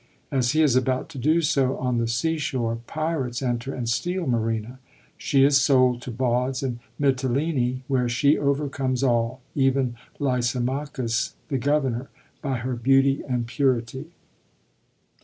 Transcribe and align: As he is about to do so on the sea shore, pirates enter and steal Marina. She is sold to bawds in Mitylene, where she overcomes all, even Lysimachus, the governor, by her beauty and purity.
As 0.31 0.53
he 0.53 0.63
is 0.63 0.75
about 0.75 1.09
to 1.09 1.19
do 1.19 1.43
so 1.43 1.77
on 1.77 1.99
the 1.99 2.07
sea 2.07 2.39
shore, 2.39 2.79
pirates 2.87 3.43
enter 3.43 3.71
and 3.71 3.87
steal 3.87 4.25
Marina. 4.25 4.79
She 5.15 5.43
is 5.43 5.61
sold 5.61 6.01
to 6.01 6.09
bawds 6.11 6.63
in 6.63 6.79
Mitylene, 6.99 7.81
where 7.87 8.09
she 8.09 8.35
overcomes 8.35 9.03
all, 9.03 9.41
even 9.53 9.95
Lysimachus, 10.17 11.35
the 11.49 11.59
governor, 11.59 12.09
by 12.41 12.57
her 12.57 12.75
beauty 12.75 13.21
and 13.29 13.45
purity. 13.45 14.07